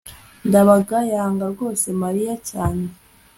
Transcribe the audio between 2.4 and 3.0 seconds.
cyane